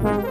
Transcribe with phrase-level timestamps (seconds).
[0.00, 0.22] 森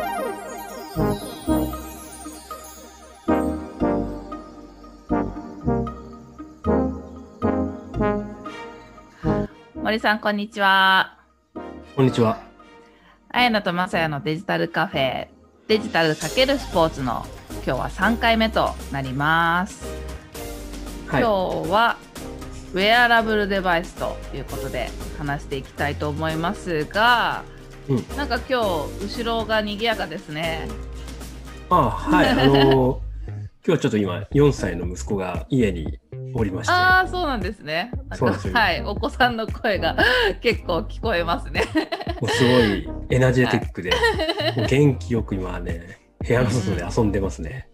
[9.99, 11.17] さん、こんにちは。
[11.97, 12.39] こんにちは。
[13.29, 15.27] あやなとまさやのデジタルカフェ、
[15.67, 17.25] デジタルかけるスポーツの
[17.55, 19.85] 今日は3回目となります。
[21.07, 21.21] はい。
[21.21, 21.97] 今日は
[22.73, 27.43] ウェアラブルデバイスということで話していきたいと思いますが、
[27.89, 30.67] うんなんか今日後ろが賑やかですね。
[31.69, 32.29] あはい。
[32.29, 33.07] あのー
[33.67, 35.99] 今日ちょっと今、4歳の息子が家に
[36.33, 37.91] おりまして、ああ、そうなんですね。
[38.13, 39.97] そうですよはい、お子さんの声が
[40.39, 41.65] 結構聞こえますね。
[42.21, 43.91] もうすごいエナジェティックで、
[44.55, 47.67] もう元気よく今はね、部屋の外で遊んでますね。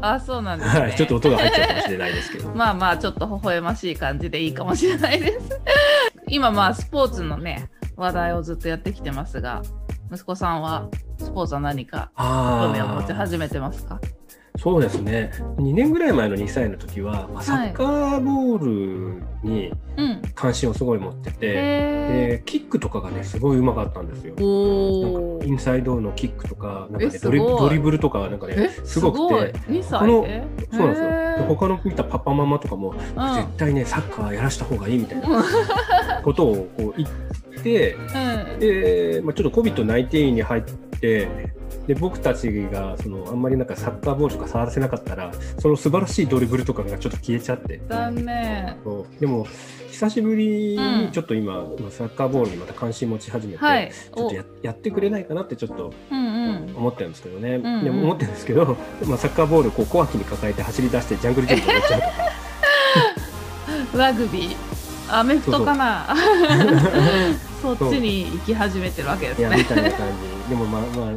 [0.00, 0.80] ああ、そうなんですね。
[0.80, 0.96] はい。
[0.96, 2.48] ちょっと音が入っちゃうかもしれないですけど。
[2.50, 5.60] まあまあちょっと微笑ましい感じでいいかもしれないです。
[6.26, 9.62] 今まあスポーツのね話題をずっとやってきてますが
[10.12, 14.00] 息子さんはスポーツは何か興味を持ち始めてますか？
[14.58, 15.32] そうですね。
[15.58, 20.22] 2年ぐらい前の2歳の時は、まあ、サッカーボールにうん。
[20.34, 24.34] 関心をすごい持ってて、へでキックとかがね、すごいうまかったんですよ。
[24.34, 24.42] ー。
[24.42, 30.00] おーインサイドのキックとか、なんかえね、ドリブルとかがなんかえね、すごくて、2歳？
[30.00, 31.02] このでそうなんです
[31.42, 31.46] よ。
[31.48, 32.98] 他の見たパパママとかも、うん
[33.34, 37.00] 絶対ね、サッカーやらした方がいいみたいなうんことをこう
[37.66, 38.60] て、うん。
[38.60, 41.28] で、まあ、ちょっと COVID-19 に入って、
[41.86, 47.80] で僕たちがそのあんまりなんかサッカーボールとか触らせなかったらその素晴らしいドリブルとかがちょっと消えちゃって。
[47.88, 48.76] 残念。
[49.20, 49.46] でも
[49.90, 51.00] 久しぶりうん。
[51.06, 53.90] にちょっと今、サッカーボールにまた関心持ち始めて、はい。
[53.92, 56.76] ちょっとややってくれないかなってちょっとうんうん。
[56.76, 57.84] 思ってるんですけどね、んうん。
[57.84, 62.12] でも思ってるんですけど、まあ、サッカーボールこう小脇に抱えて走り出してジャングルジムに乗っちゃうとか。
[63.96, 64.75] ラグビー
[65.08, 66.14] アメフトかな。
[67.62, 70.08] そっちに行き始めてるわけですいやみねたいな感
[70.44, 70.50] じ。
[70.50, 71.12] でもまあまあ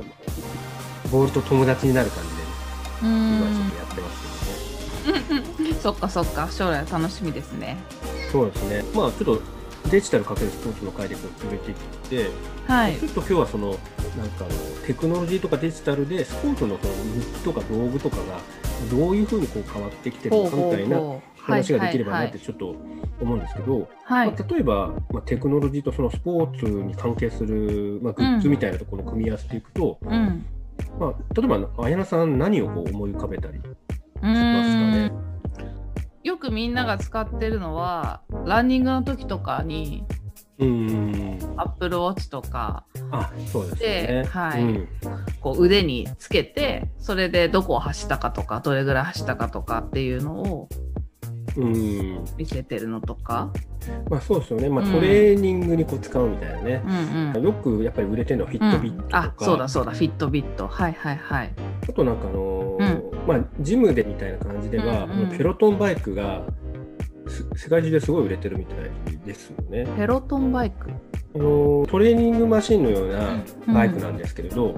[1.11, 2.43] ボールと友達になる感じで、
[3.03, 4.21] う今ちょっんとやってます
[5.05, 5.73] けどね。
[5.81, 6.47] そっかそっか。
[6.51, 7.77] 将来楽しみですね。
[8.31, 8.83] そうですね。
[8.93, 9.41] まあちょっと
[9.89, 11.77] デジタルかけるスポーツの回でこう進めていっ
[12.09, 12.29] て、
[12.67, 12.97] はい。
[12.97, 13.77] ちょっと今日はその
[14.17, 14.49] なんかあの
[14.85, 18.39] テクノロジーとかデジタルでスポーツのその日記とか道具とかが
[18.89, 20.99] どういうふうにこう変わってきてるのかみたいな
[21.37, 22.75] 話ができればなってちょっと
[23.21, 24.31] 思うんですけど、はい。
[24.31, 30.45] まあ、例えば、まあ、テクノロジーとそのスポーツに関係する、まあ、グッズみたいなところの組み合わせていくと、うん。
[30.99, 33.73] まあ、例えば綾菜さん何をこう思い浮かべたりうま
[34.21, 35.11] すかね？
[36.23, 40.03] よくみんなが使ってるのはランニングの時とかに
[40.59, 42.85] アップルウォッチとか。
[43.11, 44.23] あそうでね。
[44.29, 44.63] はい。
[44.63, 44.87] うん。
[45.39, 50.69] こう腕につけてそれでどこを走ったかとかどれぐらい走ったかとかっていうのを
[51.57, 52.25] うん。
[52.37, 53.51] 見せてるのとか、
[54.09, 56.83] まあそうですよね、まあ、うんトレーニングにこう使うみたいなね。
[56.85, 57.43] う、んうん。
[57.43, 59.91] よくやっぱり売れてるのはフィットビットとか、あそうだそうだ。
[59.91, 60.67] フィットビット。
[60.67, 61.53] はいはいはい。
[61.89, 65.37] あとなんかあのーまあ、ジムでみたいな感じでは、うんうん。
[65.37, 66.58] ペロトンバイクがす
[67.29, 69.87] 世界中ですごい売れてるみたいですよね。
[69.95, 70.89] ペロトンバイク？
[71.35, 73.73] あのートレーニングマシンのようなうん。
[73.73, 74.75] バイクなんですけれど、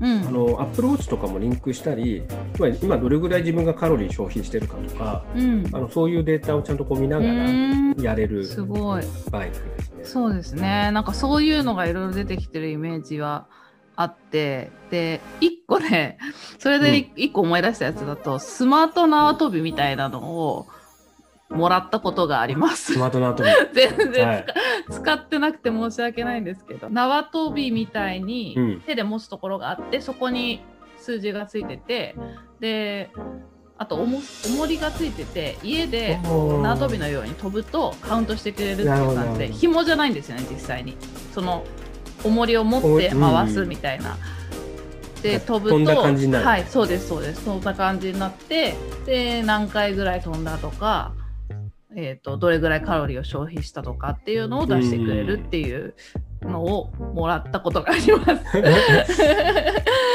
[0.00, 0.26] うん。
[0.26, 2.24] あのアップルウォッチとかもリンクしたり、
[2.58, 5.68] まあ、今どれぐらい自分がカロリー消費してるかとか、うん。
[5.72, 7.34] あのそういうデータをちゃんとこう見なうがら
[8.02, 9.02] やれるすごい。
[9.30, 10.04] バイクですね。
[10.04, 10.90] そうですね。
[10.92, 13.46] なんかそういうのがいろいろ出てきてるイメージは
[13.94, 16.18] あってで一個ね
[16.58, 20.66] それで一個思い出したやつだと、スマート縄跳びみたいなのを
[21.48, 22.94] もらったことがあります。
[22.94, 22.98] ス。
[22.98, 24.46] マートナートビ全然、はい。
[24.90, 26.90] 使ってなくて申し訳ないんですけど。
[26.90, 28.80] 縄跳びみたいにうん。
[28.80, 30.62] 手で持つところがあって、そこに
[30.98, 32.16] 数字がついてて
[32.60, 33.10] で
[33.78, 40.96] あとおも重りがついてて家で縄跳びのように飛ぶとカウントしてくれるっていう感じで紐じゃないんですよね実際に。
[41.32, 41.64] その
[42.24, 44.16] 重りを持って回すみたいな。
[45.22, 47.44] で飛ぶとはいそうですそうです。
[47.44, 48.74] そんな感じになって
[49.04, 51.12] で何回ぐらい飛んだとか、
[51.98, 55.94] えー、とどれぐらいカロリーを消費したとかっていうのを出してくれるっていう
[56.42, 58.30] のをもらったことがあります。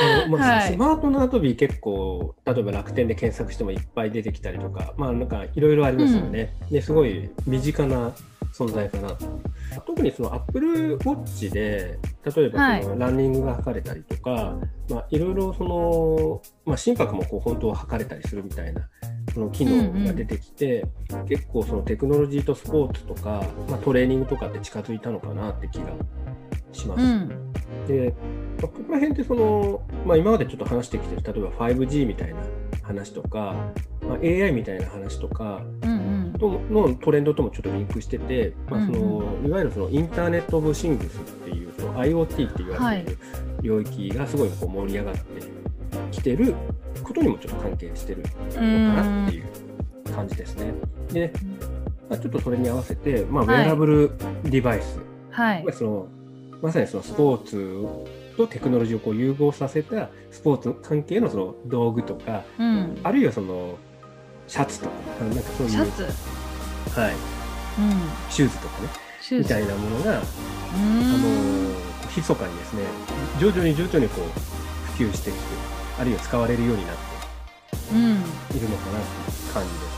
[0.03, 0.73] あのまあはい。
[0.73, 8.11] スマート縄跳び結構例えば楽天で検索してもいっぱい出てきたりとかまあなんかいろいろありますよね、ですごい身近な
[8.53, 9.09] 存在かな。
[9.15, 11.97] と特にそのアップルウォッチで
[12.35, 14.55] 例えばそのランニングが測れたりとか、
[14.87, 18.81] まあいろいろその、まあ、心拍もこう本当は測れたりするみたいな
[19.20, 20.85] その機能が出てきて、
[21.27, 25.85] 結構そのテクノロジーとスポーツとか、まあ、トレーニングとかって近づいたのかなって気が
[26.71, 27.01] します。
[27.01, 27.53] うん。
[27.87, 28.13] で、
[28.61, 32.41] まあここら辺ってその、まあ、今までちょっと話してきてる例えば 5G みたいな
[32.83, 43.15] 話とか、まあ、AI みたいな話とかうんとのトレンドともちょっとリンクしてて、まあそのうんいわゆるそのインターネット・オブ・シングスっていうその IoT って言われてい。
[43.15, 43.19] る
[43.61, 45.21] 領域がすごいこう盛り上がって
[46.11, 46.55] きてる
[47.11, 49.45] ことにもちょっと関係してるのかなっていう
[50.15, 50.73] 感じですね。
[51.11, 51.33] で、
[52.09, 54.11] まあ、ちょっとそれに合わせて、まあ、ウェアラブル
[54.43, 54.99] デバイス、
[55.29, 55.63] はい。
[55.63, 56.07] まあ、その
[56.61, 62.97] まさにそのスポーツとテクノロジーをこう融合させたスポーツ関係のその道具とかうん。
[63.03, 63.77] あるいはその
[64.47, 64.91] シャツとか
[65.25, 66.03] なんかそういうシャツ？
[66.03, 66.09] は
[67.09, 67.19] い、うん。
[68.29, 68.89] シューズとかね。
[69.31, 71.75] みたいなものが、あのん
[72.13, 72.83] 密かにですね
[73.39, 75.41] 徐々に徐々にこう普及してきて
[76.01, 77.01] あるいは使われるようになって
[77.93, 77.99] うん。
[78.01, 79.91] いるのかなっていう感じです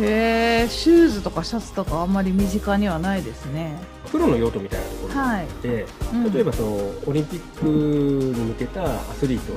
[0.00, 3.64] へえシューズとかシャツとかあんまり身近にはないですね。
[3.64, 3.78] ね。
[4.10, 6.32] プロの用途みたいなところがあって、うん。
[6.32, 6.68] 例えばその
[7.06, 9.52] オリンピックに向けたアスリート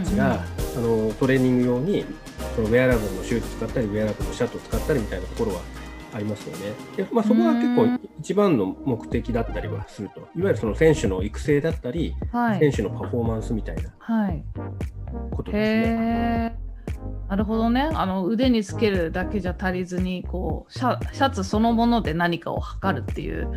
[0.00, 0.34] たちが、
[0.76, 2.06] あのトレーニング用に
[2.56, 5.60] そのウェアラブルのシューズ使ったりウェアラブルのシャツを使ったりみたいなところは
[6.14, 6.72] ありますよね。
[6.96, 8.00] でまあ、そこが結構うん。
[8.20, 10.20] 一番の目的だったりはすると。
[10.20, 12.60] いわゆるその選手の育成だったり、はい。
[12.60, 14.44] 選手のパフォーマンスみたいなはい。
[15.32, 16.58] ことですね。
[17.28, 17.90] なるほどね。
[17.94, 23.50] あの腕につけるだけじゃ足りずにこうシャシャツそのもので何かを測るっていう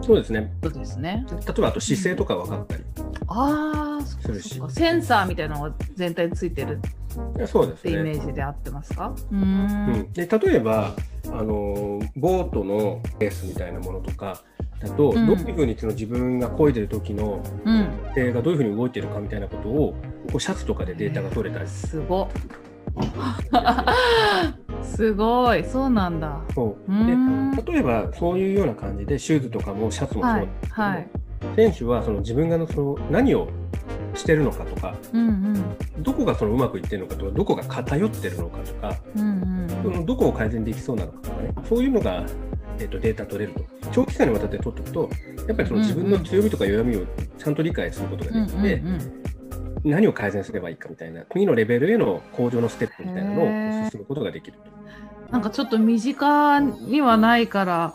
[0.00, 0.52] そうですね。
[0.62, 1.24] ことですね。
[1.30, 2.84] 例えばあと姿勢とか分かったり、
[3.28, 4.58] ああそっかするし。
[4.58, 6.80] そっかセンサーみたいなのが全体についてる
[7.46, 8.10] そうですってイメね。
[8.12, 9.14] ージで合ってますか？
[9.30, 9.40] うん。
[9.40, 10.94] ん、で例えば
[11.26, 14.42] あのボートのレースみたいなものとか
[14.80, 15.26] だと、うん。
[15.26, 17.88] どういうふうにその自分が漕いでる時のうん。
[18.14, 19.94] 手がどういうふうに動いてるかみたいなことを
[20.30, 22.28] こうシャツとかでデータが取れたりすすごっ。
[24.82, 25.64] すごい。
[25.64, 26.40] そうなんだ。
[26.54, 26.92] そう。
[26.92, 27.56] うーん。
[27.56, 31.08] で例えばそういうような感じでシューズとかもシャツもそうはいなんですけど、はい。
[31.56, 33.48] 選手はその自分がのその何を
[34.14, 42.24] してるのかとかうんどこがそのうまくいってるのかとかどこが偏ってるのかとかうんうんどこを改善できそうなのかとかねそういうのが、
[42.78, 43.64] えー、とデータ取れると。
[43.92, 45.10] 長期間にわたって取っておくと
[45.46, 47.04] やっぱりその自分の強みとか弱みを
[47.36, 48.82] ちゃんと理解することがうんうんできて、
[49.84, 54.70] 何を改善すればいいかみたいな次のレベルへの向上のステップみたいなのを進むことができると。
[55.30, 57.94] なんかちょっと身近にはないから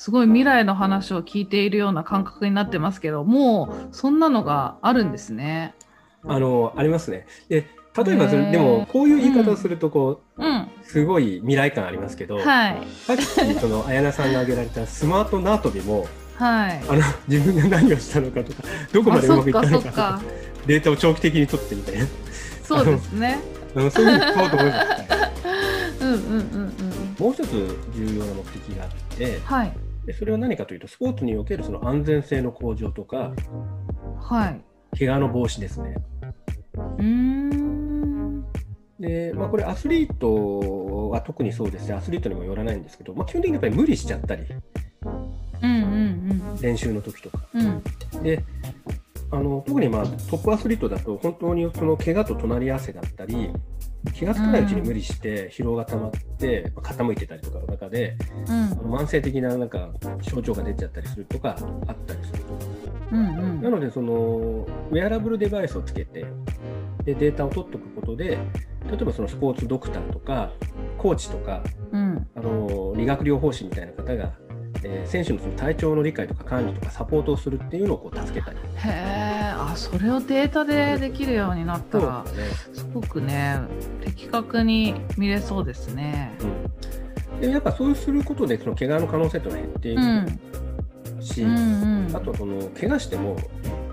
[0.00, 5.74] すごい未来の話を聞いているような感覚になってますけどもうそんなのがあるんですね。
[6.24, 7.26] あのありますね。
[7.50, 13.24] で例えばでもこういう言い方をするとこう、うんすごい未来感ありますけど、はいさっき
[13.60, 16.06] その綾菜さんが挙げられたスマート縄跳びも
[16.36, 16.82] はい。
[16.88, 18.62] あの自分が何をしたのかとか
[18.94, 20.22] どこまでうまくいったのかとか
[20.66, 22.06] データを長期的に取ってみたいな
[22.62, 23.38] そうですね。
[23.74, 24.86] そういうふうに使おうと思います。
[26.00, 27.16] うんうんうんうん。
[27.18, 33.32] もう一つ重要な目的があってはいでそれは何かというとスポーツにおけるその安全性の向上とか
[34.20, 34.64] はい。
[34.98, 35.94] 怪我の防止ですね。
[36.74, 38.44] うーん。
[38.98, 44.44] でまあ、これアスリートは特にそうですねアスリートにもよらないんですけど、まあ、基本的にやっぱり無理しちゃったり
[45.62, 47.82] うんうん練習の時とかうん。
[48.16, 48.22] うん。
[48.22, 48.44] で
[49.32, 53.50] あの特にまあトップアスリートだと本当にその怪我と隣り合わせだったり
[54.12, 58.16] 気が付かないうちに無理して疲労が溜まってまあ傾いてたりとかの中で
[58.46, 59.90] うんあの慢性的ななんか
[60.22, 61.56] 症状が出ちゃったりするとか
[61.86, 62.54] あったりすると
[63.12, 63.62] うんうん。
[63.62, 66.26] なのでそのウェアラブルデバイスをつけて
[67.04, 68.38] でデータを取っておくことで
[68.90, 70.50] 例えばそのスポーツドクターとか
[70.98, 71.62] コーチとか
[71.92, 72.26] うん。
[72.34, 74.32] あの理学療法士みたいな方が、
[74.84, 79.52] えー選手のその体調の理解とか管理とかサポートをするっていうのをこう助けたりへえ。
[79.54, 82.30] あ、それをデータでできるようになったら、ね
[82.72, 83.60] すごくね、
[84.02, 86.32] 的確に見れそうですね。
[87.34, 90.40] うん、でやっぱそうすることでその怪我の可能性というのは減っていうん。
[91.18, 92.16] くし、うんうん。
[92.16, 93.36] あとその怪我しても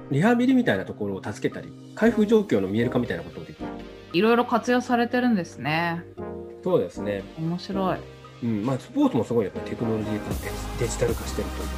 [0.10, 3.68] リハビリみたいなところを助けたり回復状況の見える化みたいなこともできる
[4.14, 6.04] いろいろ活用されてるんですね。
[6.64, 7.98] そうですね、面白い。
[8.44, 11.70] うんまあ、スポーツもすごいやっぱりテクノロジー化デデジタル化してるという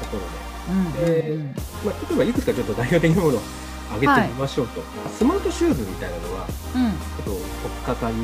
[0.00, 0.26] ところで、
[0.68, 0.76] うん。
[0.76, 1.34] うん。
[1.34, 1.54] うんうん。
[1.84, 3.40] まあ、例えばいくつかちょっと代表的なものを
[3.90, 7.40] 挙げてみましょうと、スマートシューズみたいなのはちょっと取っ
[7.84, 8.16] かかり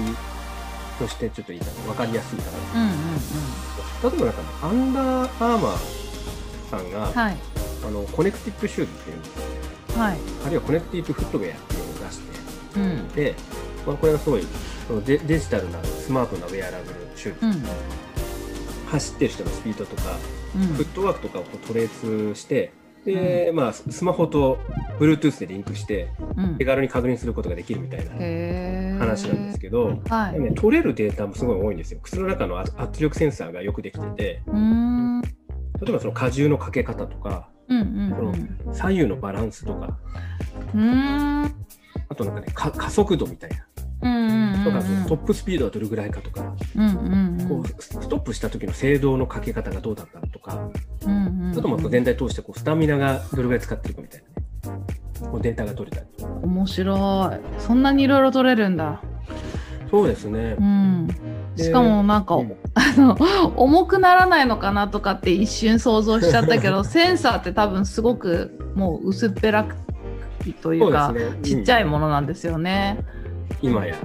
[0.99, 2.83] としてちょっといいかな分かりやすいかな。
[2.83, 3.17] うんうんうん。
[4.03, 7.37] 例えばなんか Under Armour さんが、はい。
[7.87, 9.37] あのコネクティッドシューズっていうんです
[9.97, 10.19] ねはい。
[10.45, 12.81] あるいはコネクティッドフットウェアっていうのを出して。
[12.81, 13.09] うん。
[13.09, 13.35] で、
[13.87, 14.47] まあ、これがすごい
[14.87, 17.65] そのデデジタルなスマートなウェアラブルシューズ、うん。
[18.89, 20.17] 走ってる人のスピードとか、
[20.55, 20.63] うん。
[20.63, 22.73] フットワークとかをこうトレースして
[23.05, 24.59] で、まあ、ススマホと
[24.99, 26.57] Bluetooth でリンクしてうん。
[26.59, 28.13] 手軽に確認することができるみたいな
[28.99, 30.41] 話なんですけど、はい。
[30.41, 32.01] ね、取れるデータもすごい多いんですよ。
[32.03, 34.43] 靴の中の圧圧力センサーがよくできてて。
[34.47, 35.19] うーん。
[35.19, 35.23] うん
[35.79, 39.99] 例えばその荷重のかけ方とかうんうん左右のバランスとか。
[40.75, 41.45] うーん。
[42.09, 43.57] あとなんかねか加速度みたいな。
[43.57, 47.49] うんうんうんとか、トップスピードはどれぐらいかとか、うんうんうん。
[47.49, 50.69] こうストップした時の制動のかけ方がどうだったとか、
[51.05, 56.09] うんうんあとまあ全体通してこうスタミナがどれぐらい使ってるかみたいなね、こうデータが取れたり。
[56.43, 57.61] 面白い。
[57.61, 59.01] そんなにいろいろ取れるんだ。
[59.91, 60.57] そうですね。
[60.59, 60.63] う。
[60.63, 61.07] ん。
[61.57, 62.57] でしかもなんか、うん。
[62.75, 63.17] あの
[63.57, 69.77] 重くならないのかなとかって一瞬想像しちゃったけど センサーって多分すごくもう薄っぺらく
[70.61, 71.39] というかそうですね。
[71.43, 72.99] ちっちゃいうんものなんですよね、
[73.63, 73.97] 今や。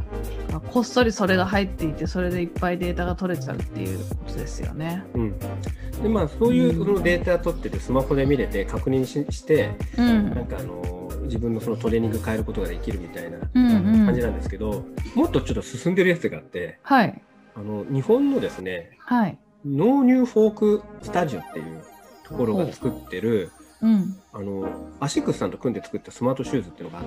[0.69, 5.03] こっそりそれが入っていてそれでいっぱいデータが取れちゃうっていうことですよね。
[5.13, 5.39] うん。
[5.39, 14.83] でまあそういうそのデータ取っててスマホで見れて確認しして、うんなんかあの自分のそのトレーニング変えることができるみたいなうんうん感じなんですけど、
[15.15, 17.21] もっとちょっと進んでるやつがあって、はい
[17.55, 19.37] あの日本のですね、はい。
[19.65, 21.83] ノーニューフォークスタジオっていう
[22.23, 27.01] ところが作ってる、うんあのアシックスさんと組んで作ったスマートシューズっていうのがあ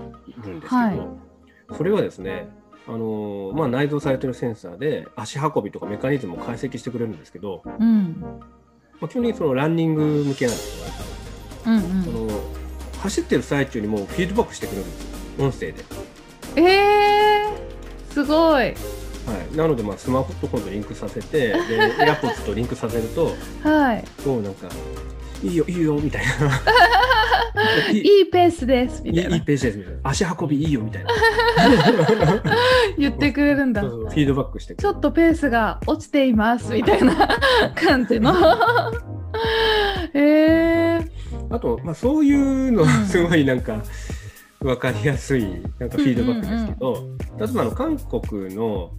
[0.47, 1.34] るんですけど、はい
[1.77, 2.49] それはですね
[2.87, 8.17] あの、まあ、内蔵されてるセンサーで足運びとかメカニズムを解析してくれるんですけど、うん
[9.01, 10.85] まあ、基本的にそのランニング向けなんですよ、
[11.67, 12.65] うんその
[13.05, 15.03] 走ってる最中にもうフィードバックしてくれるんです
[15.39, 15.85] よ音声で。
[16.57, 16.67] うん。
[16.67, 18.65] えー、すごい。
[18.65, 18.73] は
[19.53, 21.55] い、なので、まあ、スマートフォンとリンクさせて、で、
[22.01, 24.05] エアポッツとリンクさせると、はい。
[24.27, 24.69] もうなんか、
[25.45, 26.33] いいよ、いいよ、みたいな。
[27.93, 30.01] い いいいペースですみいいいたいなページです、みたいな。
[30.05, 31.11] 足運びいいよ、みたいな。
[32.99, 33.91] 言ってくれるんだそう。
[33.91, 34.93] そうフィードバックしてくれる。
[34.93, 37.15] ちょっとペースが落ちていますみたいな
[37.77, 38.35] 感じの。
[40.15, 41.09] えー、
[41.51, 43.83] あと、まあ、そういうのはすごいなんか、
[44.65, 45.45] わかりやすい
[45.79, 48.93] なんかフィードバックですけど、例えばあの韓国の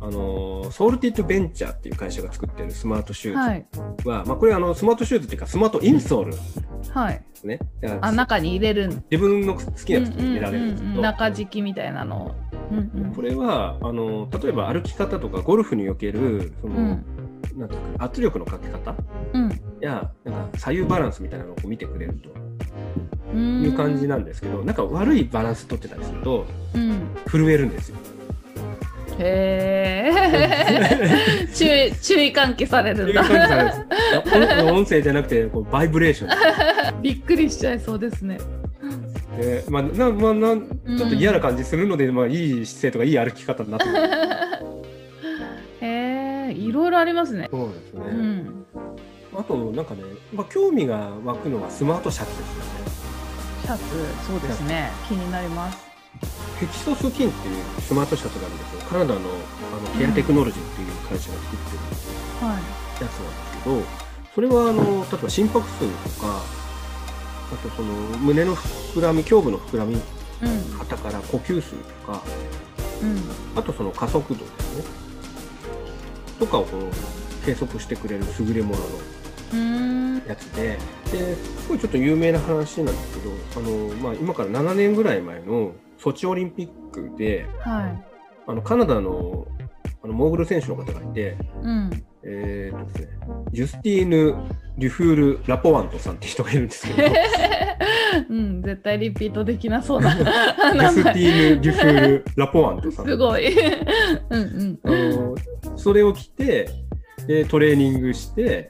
[0.00, 3.66] あのソウルティッドベンチャーっていう会社が作ってるスマートシューはい。
[4.02, 6.32] ズは、まあ、これあのスマートシューズっていうかスマートインソール。
[6.32, 6.38] で
[6.90, 7.24] はい。
[7.34, 7.60] すね。
[8.00, 9.04] あ中に入れるん。
[9.10, 12.26] 自分の好きなやつに入れられるんですけ中敷きみたいなの。
[12.26, 12.34] を。
[12.72, 13.14] うんうん。
[13.14, 17.04] これはあの例えば歩き方とかゴルフにおけるその、うん。
[17.56, 18.96] なんていうか圧力のかけ方
[19.34, 19.60] うん。
[19.80, 22.30] やなんか左右バランスみたいなのを見てくれると。
[22.30, 22.41] うん
[23.34, 27.08] いう感じなんですけど、なんか悪いバランス取ってたりするとうん。
[27.26, 27.96] 震えるんですよ。
[29.18, 33.22] へえ 注意注意喚起されるんだ。
[34.72, 36.30] 音声じゃなくてこうバイブレーション。
[37.02, 38.38] びっくりしちゃいそうですね。
[39.38, 40.62] で、まあなまあ、なん
[40.98, 43.92] ちょっと嫌な感じするので、まあ、いい姿勢とかいい歩き方になってる
[45.80, 47.48] へえいろいろありますね。
[47.50, 48.61] そうですね、うん
[49.42, 52.70] あとなんかね、まあ、興味が湧くのはスマートシャツですよね。
[53.62, 53.82] シャツ
[54.24, 55.78] そうですね気になります
[56.60, 58.80] ヘキソスキンっていうスマートシャツがあるんですよ。
[58.82, 62.60] カナダのあのケアテクノロジーっていう会社が作ってるはいや
[62.96, 63.82] つなんですけど、
[64.32, 66.40] それはあの例えば心拍数とか、
[67.52, 72.22] あとその胸の膨らみ、胸部の膨らみうん方から呼吸数とか、
[73.02, 73.18] うん
[73.58, 74.84] あとその加速度ですね。
[76.38, 76.86] とかをこの
[77.44, 78.86] 計測してくれる優れものの
[80.26, 80.78] やつで、
[81.10, 88.04] ですごいちょっと有名な話なんですけど、あのまあ、今から7年ぐらい前のソチオリンピックで、はい。
[88.46, 89.46] あのカナダの
[90.02, 91.90] あのモーグル選手の方がいて、うん。
[92.24, 93.08] えーとですね、
[93.52, 94.34] ジュスティーヌ・
[94.78, 97.12] デュフール・ラポワントさんって人がいるんですけど、ジ
[98.30, 100.14] うん絶対リピートできなそうな。
[100.74, 103.06] ュ名ステ前ィーヌ・デュフール・ラポワントさん。
[103.06, 103.52] すごい。
[104.30, 105.34] うんあの
[105.76, 106.68] それを着て
[107.26, 108.66] でトレーニングして、うんうん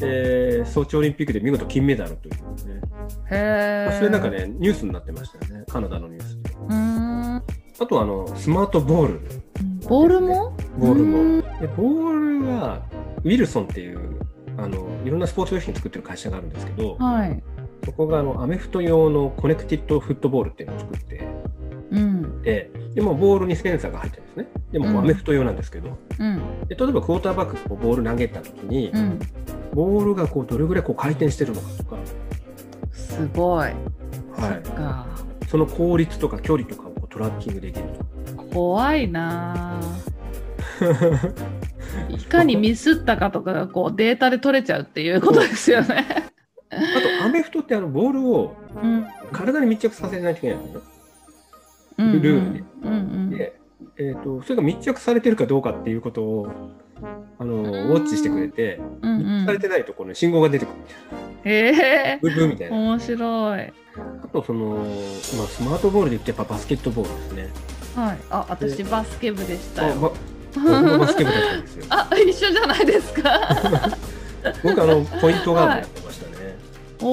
[0.00, 2.34] えーソチオリンピックで見事金メダルという
[2.66, 2.80] ね、
[3.30, 5.64] へそれなんかねニュースになってましたよね。
[5.68, 6.50] カナダのニュースで。
[6.50, 7.36] うーん。
[7.36, 7.42] あ
[7.88, 9.20] とあのスマートボール。
[9.88, 10.56] ボールも？
[10.78, 11.18] ボールも。
[11.18, 11.40] うん。
[11.40, 12.82] でボールは
[13.24, 14.20] ウィルソンっていう
[14.56, 17.42] あのいろんなスポーツ用品作ってる会社があるんですけどはい。
[17.84, 21.28] そこがあのアメフト用のコネクティッドフットボールっていうのを作って
[21.90, 22.42] うん。
[22.42, 24.46] ででもボールにセンサーが入ってるんですね。
[24.72, 24.98] でもうん。
[24.98, 26.40] アメフト用なんですけど、うん。
[26.66, 29.18] で例えばクォーターバックがボール投げた時に、うん
[29.76, 31.98] ボールがこうどれぐらいこう回転してるのかとか、
[32.92, 33.68] すごい。
[33.68, 33.74] は
[35.44, 37.86] い、その効率とか距離とかをトラッキングできる
[38.52, 39.78] 怖いな。
[42.08, 46.06] いかにミスったかとかがこうデータで取れちゃうっていうことですよね。
[46.70, 46.76] あ
[47.20, 49.06] とアメフトってあのボールをうん。
[49.30, 50.86] 体に密着させないといけないんですよね。
[51.98, 52.22] うんうん。
[52.22, 53.30] ルールでうんうん。
[53.30, 53.60] で、
[53.98, 56.48] えー、とそれが密着されてるかどうかっていうことを
[57.62, 62.76] ウォッチしてくれて、うんうんされてないところに信号が出てくるみたいなへえブブーみたいな。
[62.76, 63.72] 面白い。
[64.24, 64.86] あとその、まあ、
[65.46, 67.48] スマートボールで言ってやっぱバスケットボールですね。
[67.94, 68.18] はい。
[68.30, 69.94] あ、私バスケ部でしたあ、よ。
[69.96, 70.12] ば
[70.54, 71.84] 僕もバスケ部だったんですよ。
[71.90, 73.40] あ、一緒じゃないですか。
[74.62, 76.56] 僕あのポイントガードやってましたね。
[77.00, 77.10] お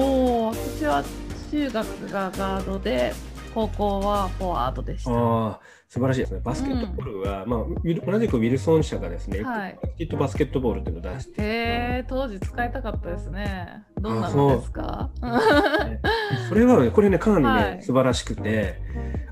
[0.48, 1.04] お、私は
[1.50, 3.14] 中学がガードで、
[3.54, 5.10] 高校はフォワードでした。
[5.10, 6.40] ああ、素晴らしいですね。
[6.42, 11.44] バスケットボールは、まあ、ウィル同じくウィルソン社がですね、はいキットバスケットボールっていうのを出して、へ
[12.00, 13.84] え、当時使いたかったですね。
[14.00, 15.10] どんなあそうのですか？
[16.48, 18.76] それはね、これね、かなりね、はい素晴らしくて、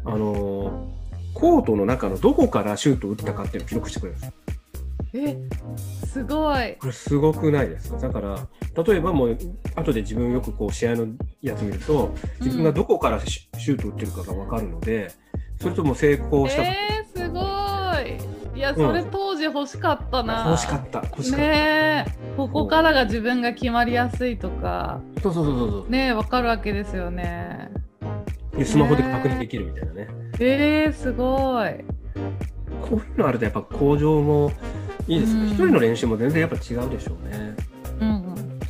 [0.04, 1.02] あのー
[1.34, 4.32] コートの中のどこからシュートを打ったかっていうのを記録してくれるんです。
[5.14, 6.76] え、すごい。
[6.78, 8.36] これすごくないですかだから、
[8.84, 9.38] 例えばもう、
[9.74, 11.06] 後で自分よくこう試合の
[11.40, 15.10] やつ見ると、自分がどこからシュシュート打ってるかが分かるので、
[15.62, 18.58] それとも成功した、えー、すごい。
[18.58, 20.46] いや、んそれ当時欲しかったな。
[20.48, 21.46] 欲しかった、欲しかった。
[21.46, 25.90] ねえ、ここからが自分が決まりやすいとか、そうそうそうそうそう。
[25.90, 27.70] ねえ、わかるわけですよね。
[28.56, 30.08] でスマホで確認できるみたいなね。
[30.38, 31.72] えー、すごい。
[32.82, 34.52] こういうのあるとやっぱ向上も
[35.06, 35.52] いいですうんね。
[35.52, 37.54] 一人の練習も全然やっぱ違うでしょうね。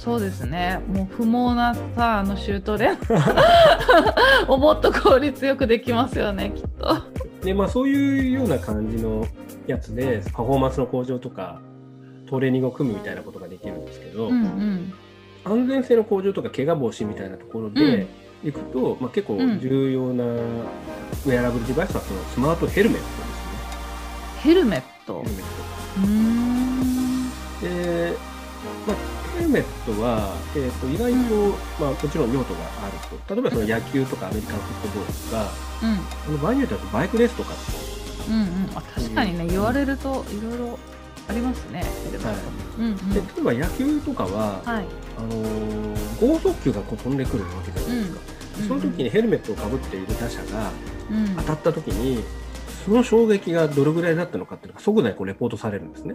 [0.06, 0.80] うんうん、そうですね。
[0.88, 2.97] もう不毛なさ、あのシュート練
[4.49, 6.97] をも っと効率よくできますよね、きっと。
[7.44, 9.26] でまあそういうような感じの
[9.66, 11.61] やつでパフォーマンスの向上とか
[12.28, 14.92] トレーニングを組むみたいなことができるんですけど、うんうん。
[15.44, 18.06] 安全性の向上とか怪我防止みたいなところで
[18.44, 23.25] いくと、まあ、結構うん重要なウェアラブルデバイスはそのスマートヘルメットですね。
[24.42, 25.25] ヘルメットヘ。
[25.25, 26.42] ルメッう
[29.52, 31.49] メットは、えー、と意外と、
[31.80, 35.52] まあ、もちろん用途があると例えばその野球とかアメリカンフットボールとか
[36.28, 36.42] うん。
[36.42, 37.52] 場合によってはバイクレースとか
[38.28, 38.71] うんうん。
[38.75, 40.78] あ、確かにね、言われるといろいろ
[41.28, 42.40] ありますね、ヘルメット。
[42.78, 43.11] うんうん。
[43.11, 44.87] で例えば野球とかは、はい。
[45.18, 50.71] あのー剛速球がこう飛んでくるわけじゃないですか、うんその時にヘルメットをかぶっている打者が
[51.11, 52.23] うん当たった時に
[52.85, 56.14] その衝撃がどれぐらいだったのかっていうのが即座にこうレポートされるんですね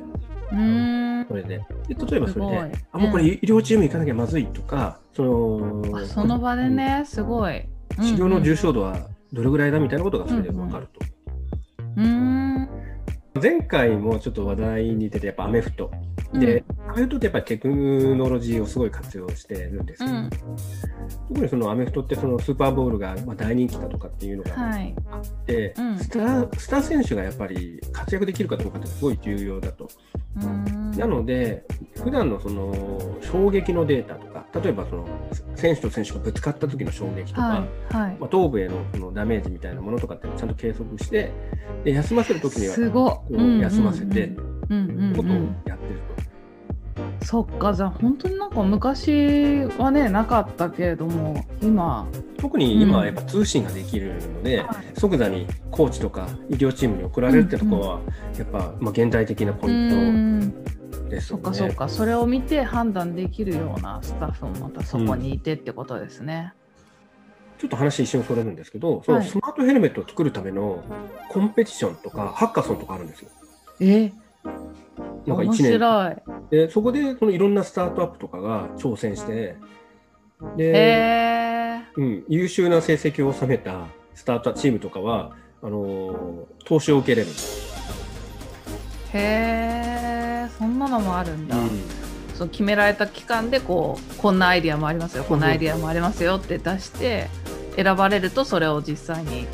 [0.51, 1.06] うーん。
[1.25, 7.59] これでで例えばそれであもうこれ医療チーム行かなきゃまずいとかそのあその場でね、すごい。
[7.59, 7.67] うん
[7.99, 10.99] 治療の重重症度はどれぐらいだみたいなことがそれで分かると、
[11.95, 12.69] うーん。
[13.41, 15.91] 前回もちょっと話題に出てやっぱアメフト
[16.33, 20.29] で、アメフトってやっぱりテクノロジーをすごい活用してるんですけど、うん。
[21.29, 24.95] 特にそのアメフトってそのスーパーボールがまあ大人気だとかっていうのがあはい。
[24.95, 29.89] って、うんスター選手がやっぱり活躍できるかどうかってすごい重要だと。
[30.35, 30.76] うーん。
[30.97, 31.63] なので
[32.03, 32.73] 普段のその
[33.21, 35.05] 衝撃のデータとか例えばその
[35.55, 37.93] 選手と選手がぶつかった時の衝撃とか、はい。
[37.95, 38.17] はい。
[38.19, 41.31] まあ、頭部へのそのダメージみたいなものとかってちゃんと計測して
[41.83, 44.31] で休ませる時にはすごっこう休ませて
[44.69, 45.55] うんうんことをうん。
[45.65, 47.25] やってると。
[47.25, 52.07] そっか、じゃあ本当になんか昔はね、なかったけれども、今。
[52.37, 57.99] 特に今やっぱ通信ができるので、はい即座にコーチとか医療チームに送られるってところは、
[58.37, 60.51] やっぱ、まあ、現代的なポうインん。
[60.51, 60.66] ト
[61.07, 61.21] ね。
[61.21, 66.53] そっかそっか、それを見て判断できるようなスタッフもまたそこにいてってことですね。
[67.57, 70.83] ちょっと話一瞬それるんですけど、そのはいスマートヘルメットを作るための
[71.29, 73.29] コンペティションとかハッカソンとかあるんですよ。
[73.79, 74.11] え、
[75.25, 76.15] なんか面1年白い。
[76.51, 79.57] でそこでそのいろんなスタートアップとかが挑戦して
[80.55, 87.67] で、えうん、優秀な成績を収めたスタートチームとかはあのー投資を受けれるんです。
[89.13, 91.57] ー、へー、そんなのもあるんだ。
[91.57, 91.69] うん
[92.37, 97.29] そう決められた期間でこうこんなアイディアもありますよこんなアイディアもありますよって出して
[97.75, 99.47] 選ばれるとそれを実際に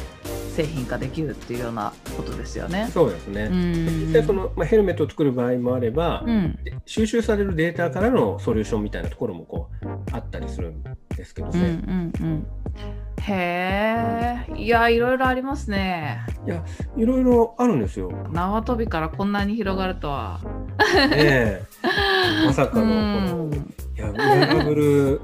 [0.54, 2.88] 製品化できるっていうようなことですよね。
[2.94, 3.50] そうですね。
[3.50, 10.84] 実際その、まあ、ヘルメットを作る場合もあれば、うん収集されるデータからのソリューションみたいなところもこうあったりするん
[11.16, 11.70] ですけどうんうね。
[11.72, 12.48] んうん
[13.26, 16.20] へえいやいろいろありますね。
[16.46, 16.62] いや
[16.98, 18.12] いろいろあるんですよ。
[18.32, 20.42] 縄跳びからこんなに広がるとは。
[21.10, 21.64] ねえ
[22.46, 23.64] まさかのこうの
[24.04, 25.22] やウェアラブル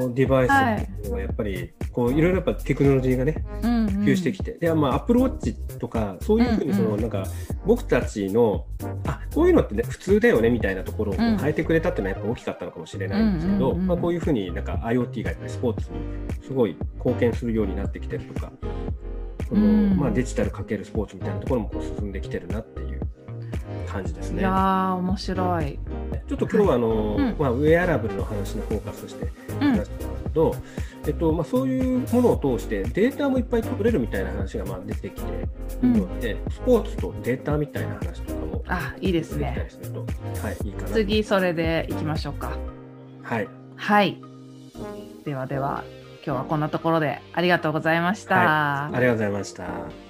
[0.00, 3.68] のデバイスっていうのはやっぱりこういろいろやっぱテクノロジーがね普
[4.04, 7.24] 及してきて、でまあアップルウォッチとかそういうふうにその、なんか
[7.66, 8.66] 僕たちの
[9.06, 15.98] あこういうのって、ね、普通だよねみたいなところを変えてくれたっていうのはやっぱ大きかったのかもしれないんですけど、まあ、こういうふうになんか IoT がやっぱりスポーツに
[16.42, 18.52] すごい貢献するようになってきてるとか、
[19.48, 19.96] そのうん。
[19.96, 23.00] まあ、デジタルかけるスポーツみたいなところもこう進んできてるなっていう
[23.88, 24.40] 感じですね。
[24.40, 25.78] いやー面白い。
[26.28, 29.28] ちょっと今日はあの、うんまあ、ウェアラブルの話にフォーカスして
[29.60, 30.54] うん話したんですけど、
[31.06, 35.42] えっとまあ、そういうものを通してデータもいっぱい取れるみたいな話がまあ出てきてい
[35.82, 39.70] るので、スポーツとデータみたいな話とかもあいいですねり。
[39.70, 40.06] すると、は
[40.52, 42.56] い、いいかな次それでいきましょうか。
[43.22, 44.20] はい、はい。
[45.24, 45.84] ではでは
[46.24, 48.86] 今日はこんなところでありがとうございました。
[48.86, 50.07] ありがとうございました。